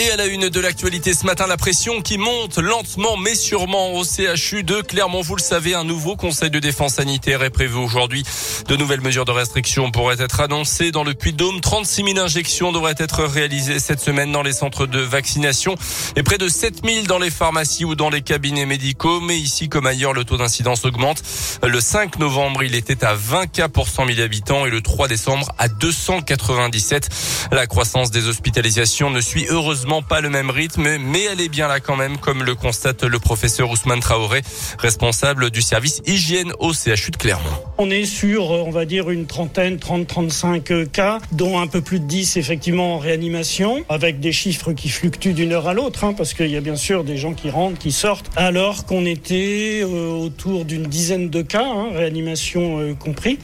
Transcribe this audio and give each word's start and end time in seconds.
Et 0.00 0.10
à 0.10 0.16
la 0.16 0.24
une 0.24 0.48
de 0.48 0.60
l'actualité 0.60 1.12
ce 1.12 1.26
matin, 1.26 1.46
la 1.46 1.58
pression 1.58 2.00
qui 2.00 2.16
monte 2.16 2.56
lentement 2.56 3.18
mais 3.18 3.34
sûrement 3.34 3.92
au 3.92 4.02
CHU 4.02 4.62
de 4.62 4.80
Clermont. 4.80 5.20
Vous 5.20 5.36
le 5.36 5.42
savez, 5.42 5.74
un 5.74 5.84
nouveau 5.84 6.16
conseil 6.16 6.48
de 6.48 6.58
défense 6.58 6.94
sanitaire 6.94 7.42
est 7.42 7.50
prévu 7.50 7.74
aujourd'hui. 7.74 8.24
De 8.66 8.76
nouvelles 8.76 9.02
mesures 9.02 9.26
de 9.26 9.30
restriction 9.30 9.90
pourraient 9.90 10.22
être 10.22 10.40
annoncées 10.40 10.90
dans 10.90 11.04
le 11.04 11.12
Puy-de-Dôme. 11.12 11.60
36 11.60 12.14
000 12.14 12.18
injections 12.18 12.72
devraient 12.72 12.94
être 12.96 13.24
réalisées 13.24 13.78
cette 13.78 14.00
semaine 14.00 14.32
dans 14.32 14.42
les 14.42 14.54
centres 14.54 14.86
de 14.86 15.00
vaccination 15.00 15.74
et 16.16 16.22
près 16.22 16.38
de 16.38 16.48
7 16.48 16.80
000 16.82 17.04
dans 17.06 17.18
les 17.18 17.30
pharmacies 17.30 17.84
ou 17.84 17.94
dans 17.94 18.08
les 18.08 18.22
cabinets 18.22 18.64
médicaux. 18.64 19.20
Mais 19.20 19.36
ici 19.36 19.68
comme 19.68 19.86
ailleurs, 19.86 20.14
le 20.14 20.24
taux 20.24 20.38
d'incidence 20.38 20.86
augmente. 20.86 21.22
Le 21.62 21.78
5 21.78 22.18
novembre, 22.18 22.62
il 22.62 22.74
était 22.74 23.04
à 23.04 23.12
20 23.12 23.48
cas 23.48 23.68
pour 23.68 23.86
100 23.86 24.06
000 24.06 24.20
habitants 24.20 24.64
et 24.64 24.70
le 24.70 24.80
3 24.80 25.08
décembre 25.08 25.52
à 25.58 25.68
297. 25.68 27.10
La 27.52 27.66
croissance 27.66 28.10
des 28.10 28.28
hospitalisations 28.28 29.10
ne 29.10 29.20
suit 29.20 29.44
heureusement 29.50 29.89
pas 29.98 30.20
le 30.20 30.30
même 30.30 30.50
rythme, 30.50 30.86
mais 31.00 31.24
elle 31.24 31.40
est 31.40 31.48
bien 31.48 31.66
là 31.66 31.80
quand 31.80 31.96
même, 31.96 32.16
comme 32.16 32.44
le 32.44 32.54
constate 32.54 33.02
le 33.02 33.18
professeur 33.18 33.70
Ousmane 33.70 33.98
Traoré, 33.98 34.42
responsable 34.78 35.50
du 35.50 35.62
service 35.62 36.00
hygiène 36.06 36.52
au 36.60 36.72
CHU 36.72 37.10
de 37.10 37.16
Clermont. 37.16 37.50
On 37.76 37.90
est 37.90 38.04
sur, 38.04 38.52
euh, 38.52 38.62
on 38.64 38.70
va 38.70 38.84
dire, 38.84 39.10
une 39.10 39.26
trentaine, 39.26 39.78
30-35 39.78 40.72
euh, 40.72 40.86
cas, 40.86 41.18
dont 41.32 41.58
un 41.58 41.66
peu 41.66 41.80
plus 41.80 41.98
de 41.98 42.04
10 42.04 42.36
effectivement 42.36 42.94
en 42.94 42.98
réanimation, 42.98 43.84
avec 43.88 44.20
des 44.20 44.30
chiffres 44.30 44.72
qui 44.72 44.88
fluctuent 44.88 45.34
d'une 45.34 45.52
heure 45.52 45.66
à 45.66 45.74
l'autre, 45.74 46.04
hein, 46.04 46.14
parce 46.16 46.34
qu'il 46.34 46.50
y 46.50 46.56
a 46.56 46.60
bien 46.60 46.76
sûr 46.76 47.02
des 47.02 47.16
gens 47.16 47.34
qui 47.34 47.50
rentrent, 47.50 47.78
qui 47.78 47.90
sortent, 47.90 48.30
alors 48.36 48.86
qu'on 48.86 49.04
était 49.04 49.80
euh, 49.82 50.12
autour 50.12 50.64
d'une 50.64 50.84
dizaine 50.84 51.30
de 51.30 51.42
cas, 51.42 51.66
hein, 51.66 51.88
réanimation 51.92 52.94
compris, 52.94 53.38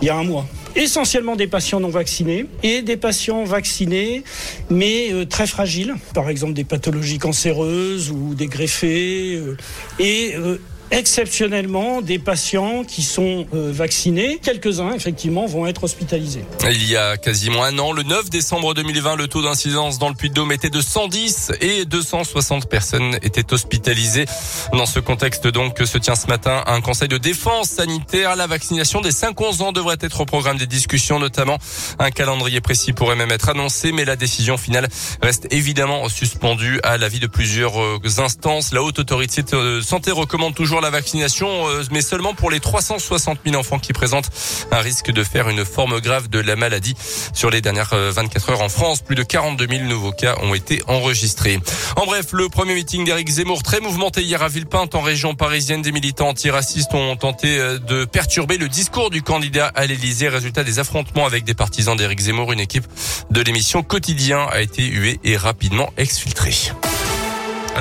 il 0.00 0.06
y 0.06 0.10
a 0.10 0.16
un 0.16 0.24
mois 0.24 0.46
essentiellement 0.76 1.34
des 1.34 1.48
patients 1.48 1.80
non 1.80 1.88
vaccinés 1.88 2.46
et 2.62 2.82
des 2.82 2.96
patients 2.96 3.42
vaccinés 3.42 4.22
mais 4.70 5.10
très 5.28 5.46
fragiles, 5.46 5.87
par 6.14 6.28
exemple 6.28 6.52
des 6.54 6.64
pathologies 6.64 7.18
cancéreuses 7.18 8.10
ou 8.10 8.34
des 8.34 8.46
greffés 8.46 9.36
euh, 9.36 9.56
et 9.98 10.34
euh, 10.36 10.58
exceptionnellement 10.90 12.00
des 12.00 12.18
patients 12.18 12.84
qui 12.84 13.02
sont 13.02 13.46
euh, 13.54 13.70
vaccinés. 13.72 14.38
Quelques-uns, 14.42 14.92
effectivement, 14.94 15.46
vont 15.46 15.66
être 15.66 15.84
hospitalisés. 15.84 16.44
Il 16.70 16.88
y 16.88 16.96
a 16.96 17.16
quasiment 17.16 17.64
un 17.64 17.78
an, 17.78 17.92
le 17.92 18.02
9 18.02 18.30
décembre 18.30 18.74
2020, 18.74 19.16
le 19.16 19.28
taux 19.28 19.42
d'incidence 19.42 19.98
dans 19.98 20.08
le 20.08 20.14
Puy-de-Dôme 20.14 20.52
était 20.52 20.70
de 20.70 20.80
110 20.80 21.52
et 21.60 21.84
260 21.84 22.68
personnes 22.68 23.18
étaient 23.22 23.52
hospitalisées. 23.52 24.26
Dans 24.72 24.86
ce 24.86 25.00
contexte, 25.00 25.46
donc, 25.46 25.78
se 25.84 25.98
tient 25.98 26.14
ce 26.14 26.26
matin 26.26 26.62
un 26.66 26.80
conseil 26.80 27.08
de 27.08 27.18
défense 27.18 27.68
sanitaire. 27.70 28.36
La 28.36 28.46
vaccination 28.46 29.00
des 29.00 29.10
5-11 29.10 29.62
ans 29.62 29.72
devrait 29.72 29.96
être 30.00 30.20
au 30.20 30.24
programme 30.24 30.58
des 30.58 30.66
discussions, 30.66 31.18
notamment 31.18 31.58
un 31.98 32.10
calendrier 32.10 32.60
précis 32.60 32.92
pourrait 32.92 33.16
même 33.16 33.30
être 33.30 33.48
annoncé, 33.48 33.92
mais 33.92 34.04
la 34.04 34.16
décision 34.16 34.56
finale 34.56 34.88
reste 35.22 35.46
évidemment 35.50 36.08
suspendue 36.08 36.80
à 36.82 36.98
l'avis 36.98 37.20
de 37.20 37.26
plusieurs 37.26 37.80
euh, 37.80 37.98
instances. 38.18 38.72
La 38.72 38.82
haute 38.82 38.98
autorité 38.98 39.42
de 39.42 39.80
santé 39.80 40.10
recommande 40.10 40.54
toujours 40.54 40.77
la 40.80 40.90
vaccination, 40.90 41.68
euh, 41.68 41.82
mais 41.90 42.02
seulement 42.02 42.34
pour 42.34 42.50
les 42.50 42.60
360 42.60 43.38
000 43.44 43.56
enfants 43.56 43.78
qui 43.78 43.92
présentent 43.92 44.30
un 44.70 44.80
risque 44.80 45.10
de 45.10 45.24
faire 45.24 45.48
une 45.48 45.64
forme 45.64 46.00
grave 46.00 46.28
de 46.28 46.38
la 46.38 46.56
maladie. 46.56 46.94
Sur 47.32 47.50
les 47.50 47.60
dernières 47.60 47.94
24 47.94 48.48
euh, 48.48 48.52
heures 48.52 48.62
en 48.62 48.68
France, 48.68 49.00
plus 49.00 49.14
de 49.14 49.22
42 49.22 49.66
000 49.68 49.84
nouveaux 49.84 50.12
cas 50.12 50.36
ont 50.42 50.54
été 50.54 50.82
enregistrés. 50.86 51.58
En 51.96 52.06
bref, 52.06 52.26
le 52.32 52.48
premier 52.48 52.74
meeting 52.74 53.04
d'Éric 53.04 53.28
Zemmour, 53.28 53.62
très 53.62 53.80
mouvementé 53.80 54.22
hier 54.22 54.42
à 54.42 54.48
Villepinte, 54.48 54.94
en 54.94 55.00
région 55.00 55.34
parisienne, 55.34 55.82
des 55.82 55.92
militants 55.92 56.28
antiracistes 56.28 56.94
ont 56.94 57.16
tenté 57.16 57.58
euh, 57.58 57.78
de 57.78 58.04
perturber 58.04 58.58
le 58.58 58.68
discours 58.68 59.10
du 59.10 59.22
candidat 59.22 59.70
à 59.74 59.86
l'Élysée. 59.86 60.28
Résultat 60.28 60.64
des 60.64 60.78
affrontements 60.78 61.26
avec 61.26 61.44
des 61.44 61.54
partisans 61.54 61.96
d'Éric 61.96 62.20
Zemmour, 62.20 62.52
une 62.52 62.60
équipe 62.60 62.86
de 63.30 63.40
l'émission 63.40 63.82
Quotidien 63.82 64.46
a 64.50 64.60
été 64.60 64.84
huée 64.84 65.20
et 65.24 65.36
rapidement 65.36 65.90
exfiltrée. 65.96 66.54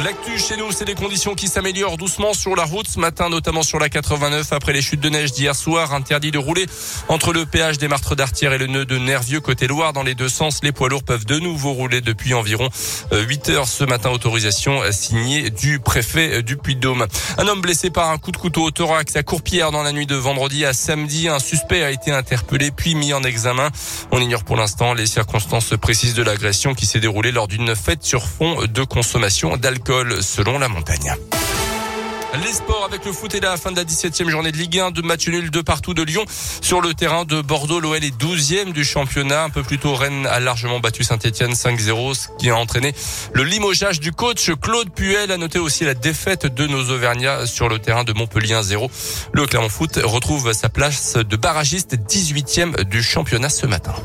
L'actu 0.03 0.37
chez 0.37 0.57
nous, 0.57 0.71
c'est 0.71 0.85
des 0.85 0.93
conditions 0.93 1.33
qui 1.33 1.47
s'améliorent 1.47 1.97
doucement 1.97 2.33
sur 2.33 2.55
la 2.55 2.65
route 2.65 2.87
ce 2.87 2.99
matin, 2.99 3.29
notamment 3.29 3.63
sur 3.63 3.79
la 3.79 3.89
89 3.89 4.53
après 4.53 4.71
les 4.71 4.81
chutes 4.81 4.99
de 4.99 5.09
neige 5.09 5.31
d'hier 5.31 5.55
soir. 5.55 5.91
Interdit 5.91 6.29
de 6.29 6.37
rouler 6.37 6.67
entre 7.07 7.33
le 7.33 7.47
péage 7.47 7.79
des 7.79 7.87
Martres 7.87 8.15
d'Artière 8.15 8.53
et 8.53 8.59
le 8.59 8.67
nœud 8.67 8.85
de 8.85 8.99
Nervieux 8.99 9.39
côté 9.39 9.65
Loire. 9.65 9.93
Dans 9.93 10.03
les 10.03 10.13
deux 10.13 10.29
sens, 10.29 10.59
les 10.61 10.71
poids 10.71 10.87
lourds 10.87 11.03
peuvent 11.03 11.25
de 11.25 11.39
nouveau 11.39 11.73
rouler 11.73 12.01
depuis 12.01 12.35
environ 12.35 12.69
8 13.11 13.49
euh, 13.49 13.53
heures 13.53 13.67
ce 13.67 13.85
matin. 13.85 14.11
Autorisation 14.11 14.81
signée 14.91 15.49
du 15.49 15.79
préfet 15.79 16.43
du 16.43 16.57
Puy-de-Dôme. 16.57 17.07
Un 17.39 17.47
homme 17.47 17.61
blessé 17.61 17.89
par 17.89 18.11
un 18.11 18.19
coup 18.19 18.31
de 18.31 18.37
couteau 18.37 18.65
au 18.65 18.71
thorax 18.71 19.15
à 19.15 19.23
Courpierre 19.23 19.71
dans 19.71 19.81
la 19.81 19.93
nuit 19.93 20.05
de 20.05 20.15
vendredi 20.15 20.63
à 20.63 20.73
samedi. 20.73 21.27
Un 21.27 21.39
suspect 21.39 21.83
a 21.83 21.89
été 21.89 22.11
interpellé 22.11 22.69
puis 22.69 22.93
mis 22.93 23.13
en 23.13 23.23
examen. 23.23 23.69
On 24.11 24.21
ignore 24.21 24.43
pour 24.43 24.57
l'instant 24.57 24.93
les 24.93 25.07
circonstances 25.07 25.73
précises 25.81 26.13
de 26.13 26.21
l'agression 26.21 26.75
qui 26.75 26.85
s'est 26.85 26.99
déroulée 26.99 27.31
lors 27.31 27.47
d'une 27.47 27.75
fête 27.75 28.03
sur 28.03 28.27
fond 28.27 28.57
de 28.67 28.83
consommation 28.83 29.57
d'alcool 29.57 29.86
selon 30.21 30.59
la 30.59 30.67
montagne. 30.67 31.15
Les 32.43 32.51
sports 32.51 32.83
avec 32.83 33.05
le 33.05 33.13
foot 33.13 33.33
et 33.35 33.39
la 33.39 33.55
fin 33.55 33.71
de 33.71 33.77
la 33.77 33.85
17e 33.85 34.29
journée 34.29 34.51
de 34.51 34.57
Ligue 34.57 34.79
1, 34.79 34.91
de 34.91 35.01
match 35.01 35.27
nul 35.27 35.49
de 35.49 35.61
partout 35.61 35.93
de 35.93 36.03
Lyon. 36.03 36.25
Sur 36.61 36.81
le 36.81 36.93
terrain 36.93 37.23
de 37.23 37.41
Bordeaux, 37.41 37.79
l'OL 37.79 38.03
est 38.03 38.15
12e 38.21 38.73
du 38.73 38.83
championnat. 38.83 39.43
Un 39.43 39.49
peu 39.49 39.63
plus 39.63 39.79
tôt, 39.79 39.95
Rennes 39.95 40.27
a 40.27 40.41
largement 40.41 40.79
battu 40.79 41.03
Saint-Etienne 41.03 41.53
5-0, 41.53 42.13
ce 42.13 42.27
qui 42.37 42.49
a 42.49 42.57
entraîné 42.57 42.93
le 43.33 43.43
limogeage 43.43 44.01
du 44.01 44.11
coach 44.11 44.51
Claude 44.61 44.91
Puel. 44.91 45.31
A 45.31 45.37
noté 45.37 45.57
aussi 45.57 45.85
la 45.85 45.93
défaite 45.93 46.45
de 46.45 46.67
nos 46.67 46.91
Auvergnats 46.91 47.45
sur 47.45 47.69
le 47.69 47.79
terrain 47.79 48.03
de 48.03 48.11
Montpellier 48.11 48.55
1-0. 48.55 48.89
Le 49.31 49.47
Clermont 49.47 49.69
Foot 49.69 49.99
retrouve 50.03 50.51
sa 50.51 50.67
place 50.67 51.15
de 51.15 51.35
barragiste 51.37 51.95
18e 51.95 52.83
du 52.83 53.01
championnat 53.01 53.49
ce 53.49 53.65
matin. 53.65 53.95